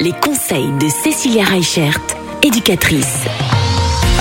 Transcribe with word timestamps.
Les 0.00 0.12
conseils 0.20 0.72
de 0.80 0.88
Cécilia 0.88 1.44
Reichert, 1.44 2.00
éducatrice. 2.42 3.24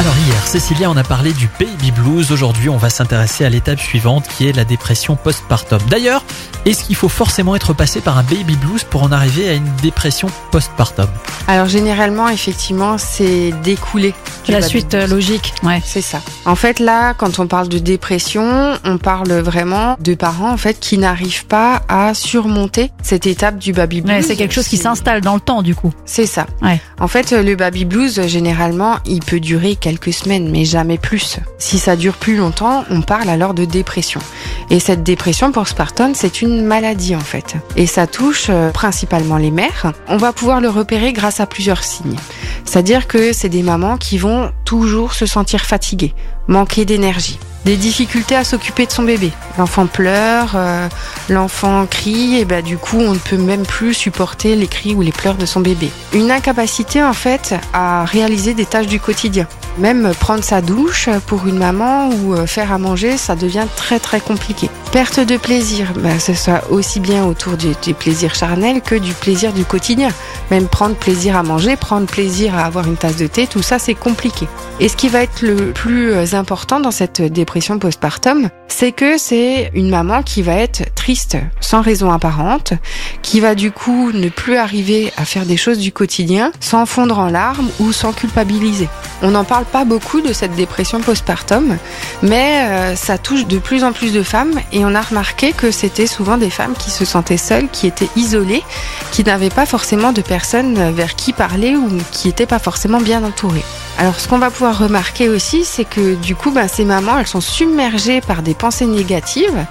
Alors 0.01 0.17
hier, 0.25 0.47
Cécilia, 0.47 0.89
on 0.89 0.97
a 0.97 1.03
parlé 1.03 1.31
du 1.31 1.47
baby 1.59 1.91
blues. 1.91 2.31
Aujourd'hui, 2.31 2.69
on 2.69 2.77
va 2.77 2.89
s'intéresser 2.89 3.45
à 3.45 3.49
l'étape 3.49 3.79
suivante 3.79 4.27
qui 4.27 4.47
est 4.47 4.51
la 4.51 4.65
dépression 4.65 5.15
postpartum. 5.15 5.79
D'ailleurs, 5.91 6.23
est-ce 6.65 6.85
qu'il 6.85 6.95
faut 6.95 7.07
forcément 7.07 7.55
être 7.55 7.73
passé 7.73 8.01
par 8.01 8.17
un 8.17 8.23
baby 8.23 8.55
blues 8.55 8.83
pour 8.83 9.03
en 9.03 9.11
arriver 9.11 9.47
à 9.47 9.53
une 9.53 9.69
dépression 9.83 10.27
postpartum? 10.49 11.05
Alors 11.47 11.67
généralement, 11.67 12.29
effectivement, 12.29 12.97
c'est 12.97 13.51
découlé. 13.63 14.15
La 14.47 14.63
suite 14.63 14.89
blues. 14.89 15.03
euh, 15.03 15.07
logique, 15.07 15.53
ouais. 15.61 15.81
C'est 15.85 16.01
ça. 16.01 16.19
En 16.45 16.55
fait, 16.55 16.79
là, 16.79 17.13
quand 17.13 17.37
on 17.37 17.45
parle 17.45 17.69
de 17.69 17.77
dépression, 17.77 18.73
on 18.83 18.97
parle 18.97 19.31
vraiment 19.33 19.97
de 19.99 20.15
parents 20.15 20.51
en 20.51 20.57
fait 20.57 20.79
qui 20.79 20.97
n'arrivent 20.97 21.45
pas 21.45 21.83
à 21.87 22.15
surmonter 22.15 22.91
cette 23.03 23.27
étape 23.27 23.59
du 23.59 23.71
baby 23.71 24.01
blues. 24.01 24.15
Ouais, 24.15 24.21
c'est 24.23 24.35
quelque 24.35 24.53
chose 24.53 24.67
qui 24.67 24.77
s'installe 24.77 25.21
dans 25.21 25.35
le 25.35 25.39
temps, 25.39 25.61
du 25.61 25.75
coup. 25.75 25.93
C'est 26.05 26.25
ça. 26.25 26.47
Ouais. 26.63 26.81
En 26.99 27.07
fait, 27.07 27.31
le 27.31 27.55
baby 27.55 27.85
blues, 27.85 28.27
généralement, 28.27 28.97
il 29.05 29.19
peut 29.19 29.39
durer 29.39 29.75
quelques 29.75 29.90
semaines, 30.11 30.49
mais 30.49 30.65
jamais 30.65 30.97
plus. 30.97 31.39
Si 31.57 31.79
ça 31.79 31.95
dure 31.95 32.15
plus 32.15 32.35
longtemps, 32.35 32.83
on 32.89 33.01
parle 33.01 33.29
alors 33.29 33.53
de 33.53 33.65
dépression. 33.65 34.21
Et 34.69 34.79
cette 34.79 35.03
dépression 35.03 35.51
postpartum, 35.51 36.13
c'est 36.15 36.41
une 36.41 36.63
maladie 36.63 37.15
en 37.15 37.19
fait. 37.19 37.55
Et 37.75 37.87
ça 37.87 38.07
touche 38.07 38.47
euh, 38.49 38.71
principalement 38.71 39.37
les 39.37 39.51
mères. 39.51 39.93
On 40.07 40.17
va 40.17 40.33
pouvoir 40.33 40.61
le 40.61 40.69
repérer 40.69 41.13
grâce 41.13 41.39
à 41.39 41.45
plusieurs 41.45 41.83
signes. 41.83 42.17
C'est-à-dire 42.65 43.07
que 43.07 43.33
c'est 43.33 43.49
des 43.49 43.63
mamans 43.63 43.97
qui 43.97 44.17
vont 44.17 44.51
toujours 44.65 45.13
se 45.13 45.25
sentir 45.25 45.61
fatiguées, 45.65 46.13
manquer 46.47 46.85
d'énergie, 46.85 47.39
des 47.65 47.77
difficultés 47.77 48.35
à 48.35 48.43
s'occuper 48.43 48.85
de 48.85 48.91
son 48.91 49.03
bébé. 49.03 49.31
L'enfant 49.57 49.85
pleure, 49.85 50.53
euh, 50.55 50.87
l'enfant 51.29 51.85
crie, 51.85 52.37
et 52.37 52.45
ben 52.45 52.63
du 52.63 52.77
coup 52.77 52.97
on 52.97 53.13
ne 53.13 53.19
peut 53.19 53.37
même 53.37 53.63
plus 53.65 53.93
supporter 53.93 54.55
les 54.55 54.67
cris 54.67 54.95
ou 54.95 55.01
les 55.01 55.11
pleurs 55.11 55.35
de 55.35 55.45
son 55.45 55.59
bébé. 55.59 55.91
Une 56.13 56.31
incapacité 56.31 57.03
en 57.03 57.13
fait 57.13 57.55
à 57.73 58.05
réaliser 58.05 58.53
des 58.53 58.65
tâches 58.65 58.87
du 58.87 58.99
quotidien. 58.99 59.47
Même 59.77 60.11
prendre 60.19 60.43
sa 60.43 60.61
douche 60.61 61.09
pour 61.27 61.47
une 61.47 61.57
maman 61.57 62.09
ou 62.09 62.33
euh, 62.33 62.45
faire 62.45 62.71
à 62.73 62.77
manger, 62.77 63.17
ça 63.17 63.35
devient 63.35 63.67
très 63.75 63.99
très 63.99 64.19
compliqué. 64.19 64.69
Perte 64.91 65.21
de 65.21 65.37
plaisir, 65.37 65.93
ben, 65.95 66.19
ce 66.19 66.33
soit 66.33 66.69
aussi 66.69 66.99
bien 66.99 67.25
autour 67.25 67.55
du, 67.55 67.69
du 67.81 67.93
plaisir 67.93 68.35
charnel 68.35 68.81
que 68.81 68.95
du 68.95 69.13
plaisir 69.13 69.53
du 69.53 69.63
quotidien. 69.63 70.09
Même 70.49 70.67
prendre 70.67 70.95
plaisir 70.95 71.37
à 71.37 71.43
manger, 71.43 71.77
prendre 71.77 72.05
plaisir 72.05 72.55
à 72.55 72.65
avoir 72.65 72.87
une 72.87 72.97
tasse 72.97 73.15
de 73.15 73.27
thé, 73.27 73.47
tout 73.47 73.61
ça 73.61 73.79
c'est 73.79 73.93
compliqué. 73.93 74.47
Et 74.81 74.89
ce 74.89 74.97
qui 74.97 75.07
va 75.07 75.23
être 75.23 75.41
le 75.41 75.71
plus 75.71 76.11
euh, 76.11 76.25
important 76.33 76.79
dans 76.79 76.91
cette 76.91 77.21
dépression 77.21 77.79
postpartum, 77.79 78.49
c'est 78.67 78.91
que 78.91 79.17
c'est 79.17 79.71
une 79.73 79.89
maman 79.89 80.23
qui 80.23 80.41
va 80.41 80.55
être 80.55 80.83
triste 80.95 81.37
sans 81.59 81.81
raison 81.81 82.11
apparente, 82.11 82.73
qui 83.21 83.39
va 83.39 83.55
du 83.55 83.71
coup 83.71 84.11
ne 84.11 84.29
plus 84.29 84.57
arriver 84.57 85.13
à 85.17 85.25
faire 85.25 85.45
des 85.45 85.57
choses 85.57 85.77
du 85.77 85.91
quotidien 85.91 86.51
sans 86.59 86.85
fondre 86.85 87.19
en 87.19 87.27
larmes 87.27 87.69
ou 87.79 87.91
sans 87.91 88.11
culpabiliser. 88.11 88.89
On 89.21 89.31
n'en 89.31 89.43
parle 89.43 89.60
pas 89.63 89.85
beaucoup 89.85 90.21
de 90.21 90.33
cette 90.33 90.55
dépression 90.55 91.01
postpartum, 91.01 91.77
mais 92.21 92.61
euh, 92.61 92.95
ça 92.95 93.17
touche 93.17 93.45
de 93.45 93.57
plus 93.57 93.83
en 93.83 93.91
plus 93.91 94.13
de 94.13 94.23
femmes 94.23 94.59
et 94.71 94.85
on 94.85 94.95
a 94.95 95.01
remarqué 95.01 95.53
que 95.53 95.71
c'était 95.71 96.07
souvent 96.07 96.37
des 96.37 96.49
femmes 96.49 96.73
qui 96.77 96.91
se 96.91 97.05
sentaient 97.05 97.37
seules, 97.37 97.69
qui 97.69 97.87
étaient 97.87 98.09
isolées, 98.15 98.63
qui 99.11 99.23
n'avaient 99.23 99.49
pas 99.49 99.65
forcément 99.65 100.13
de 100.13 100.21
personnes 100.21 100.91
vers 100.91 101.15
qui 101.15 101.33
parler 101.33 101.75
ou 101.75 101.89
qui 102.11 102.27
n'étaient 102.27 102.45
pas 102.45 102.59
forcément 102.59 102.99
bien 102.99 103.23
entourées. 103.23 103.65
Alors 103.97 104.19
ce 104.19 104.27
qu'on 104.27 104.39
va 104.39 104.49
pouvoir 104.49 104.79
remarquer 104.79 105.29
aussi, 105.29 105.63
c'est 105.63 105.85
que 105.85 106.15
du 106.15 106.35
coup, 106.35 106.51
ben, 106.51 106.67
ces 106.67 106.85
mamans, 106.85 107.19
elles 107.19 107.27
sont 107.27 107.41
submergées 107.41 108.21
par 108.21 108.41
des 108.41 108.53
pensées 108.53 108.87
négatives 108.87 109.65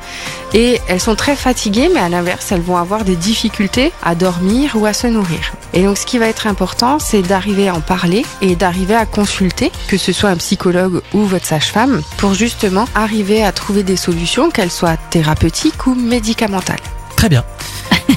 et 0.53 0.81
elles 0.89 1.01
sont 1.01 1.17
très 1.17 1.37
fatiguées, 1.37 1.91
mais 1.93 2.01
à 2.01 2.09
l'inverse, 2.09 2.53
elles 2.53 2.61
vont 2.61 2.77
avoir 2.77 3.05
des 3.05 3.17
difficultés 3.17 3.93
à 4.03 4.15
dormir 4.15 4.77
ou 4.77 4.87
à 4.87 4.93
se 4.93 5.07
nourrir. 5.07 5.53
Et 5.73 5.85
donc 5.85 5.99
ce 5.99 6.07
qui 6.07 6.19
va 6.19 6.27
être 6.27 6.47
important, 6.47 6.99
c'est 6.99 7.23
d'arriver 7.23 7.69
à 7.69 7.75
en 7.75 7.81
parler 7.81 8.25
et 8.41 8.57
d'arriver 8.57 8.95
à 8.95 9.07
consulter, 9.07 9.73
que 9.89 9.97
ce 9.97 10.13
soit 10.13 10.31
un 10.31 10.37
psychologue 10.37 11.03
ou 11.13 11.25
votre 11.25 11.47
sage-femme, 11.47 12.03
pour 12.17 12.35
justement 12.35 12.87
arriver 12.95 13.43
à 13.45 13.53
trouver 13.53 13.83
des 13.83 13.97
solutions, 13.97 14.51
qu'elles 14.51 14.71
soient 14.71 14.97
thérapeutiques 15.11 15.87
ou 15.87 15.95
médicamentales. 15.95 16.81
Très 17.17 17.29
bien. 17.29 17.45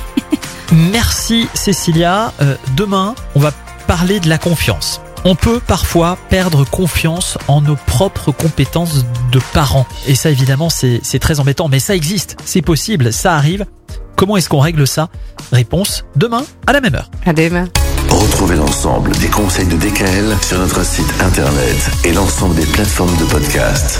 Merci 0.71 1.47
Cécilia. 1.53 2.33
Euh, 2.41 2.55
demain, 2.75 3.15
on 3.35 3.39
va 3.39 3.51
parler 3.87 4.19
de 4.19 4.29
la 4.29 4.37
confiance. 4.37 5.02
On 5.25 5.35
peut 5.35 5.61
parfois 5.65 6.17
perdre 6.29 6.65
confiance 6.65 7.37
en 7.47 7.61
nos 7.61 7.75
propres 7.75 8.31
compétences 8.31 9.05
de 9.31 9.39
parents. 9.53 9.85
Et 10.07 10.15
ça, 10.15 10.29
évidemment, 10.29 10.69
c'est 10.69 10.99
c'est 11.01 11.19
très 11.19 11.39
embêtant. 11.39 11.69
Mais 11.69 11.79
ça 11.79 11.95
existe, 11.95 12.37
c'est 12.45 12.61
possible, 12.61 13.13
ça 13.13 13.35
arrive. 13.35 13.65
Comment 14.15 14.37
est-ce 14.37 14.49
qu'on 14.49 14.59
règle 14.59 14.85
ça? 14.85 15.09
Réponse 15.51 16.05
demain 16.15 16.43
à 16.67 16.73
la 16.73 16.81
même 16.81 16.95
heure. 16.95 17.09
À 17.25 17.33
demain. 17.33 17.67
Retrouvez 18.09 18.55
l'ensemble 18.55 19.11
des 19.17 19.27
conseils 19.27 19.65
de 19.65 19.75
DKL 19.75 20.35
sur 20.41 20.59
notre 20.59 20.85
site 20.85 21.13
internet 21.21 21.91
et 22.03 22.13
l'ensemble 22.13 22.55
des 22.55 22.65
plateformes 22.65 23.15
de 23.17 23.25
podcast. 23.25 23.99